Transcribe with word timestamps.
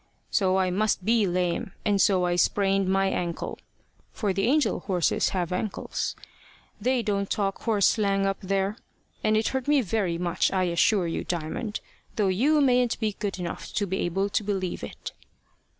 So 0.31 0.57
I 0.57 0.71
must 0.71 1.05
be 1.05 1.27
lame, 1.27 1.73
and 1.85 2.01
so 2.01 2.25
I 2.25 2.35
sprained 2.35 2.89
my 2.89 3.05
ankle 3.09 3.59
for 4.11 4.33
the 4.33 4.47
angel 4.47 4.79
horses 4.79 5.29
have 5.29 5.51
ankles 5.53 6.15
they 6.81 7.03
don't 7.03 7.29
talk 7.29 7.59
horse 7.61 7.85
slang 7.85 8.25
up 8.25 8.39
there 8.41 8.77
and 9.23 9.37
it 9.37 9.49
hurt 9.49 9.67
me 9.67 9.79
very 9.81 10.17
much, 10.17 10.51
I 10.51 10.63
assure 10.63 11.05
you, 11.05 11.23
Diamond, 11.23 11.81
though 12.15 12.29
you 12.29 12.61
mayn't 12.61 12.99
be 12.99 13.15
good 13.19 13.37
enough 13.37 13.71
to 13.73 13.85
be 13.85 13.97
able 13.99 14.27
to 14.29 14.43
believe 14.43 14.83
it." 14.83 15.11